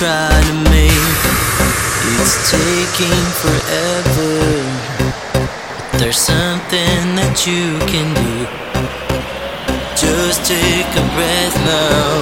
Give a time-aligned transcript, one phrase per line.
[0.00, 1.20] try to make.
[2.16, 4.32] It's taking forever.
[5.98, 8.48] There's something that you can do.
[10.00, 12.16] Just take a breath now.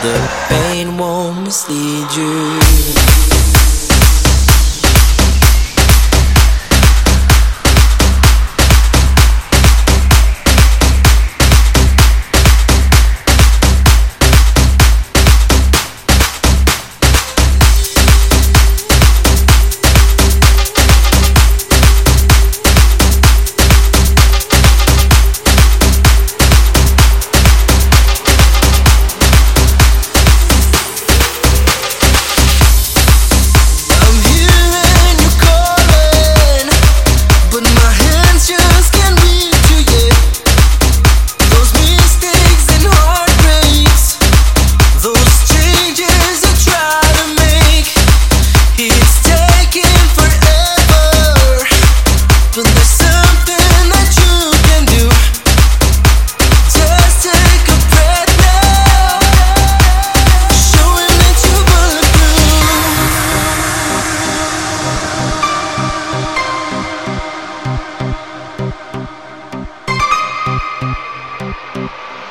[0.00, 0.16] The
[0.48, 3.71] pain won't mislead you.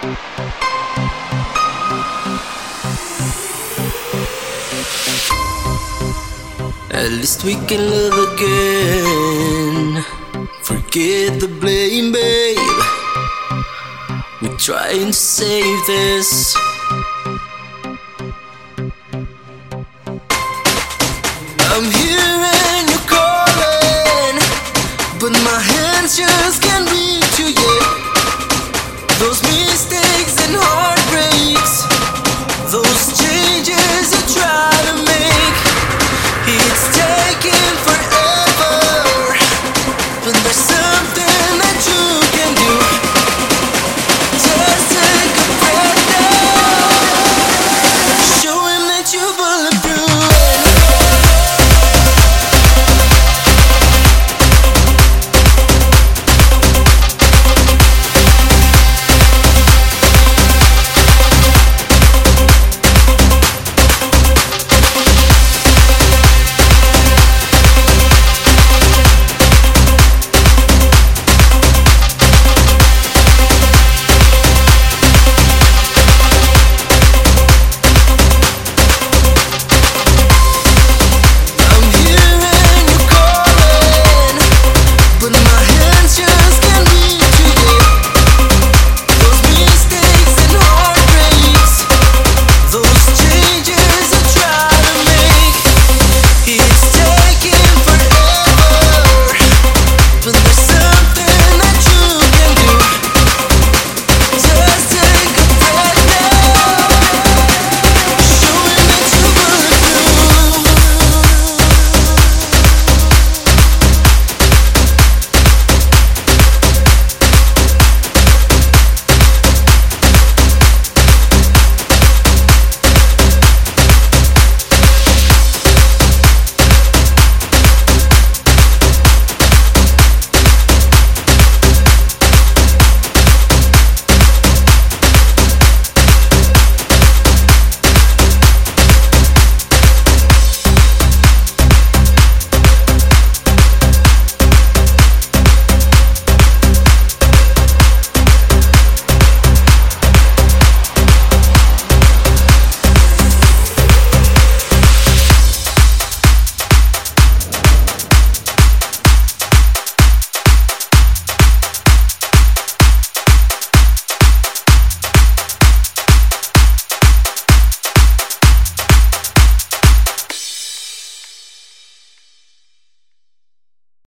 [0.02, 0.10] At
[7.12, 10.04] least we can love again.
[10.64, 12.58] Forget the blame, babe.
[14.42, 16.56] We're trying to save this.
[21.70, 22.31] I'm hearing
[32.72, 33.21] those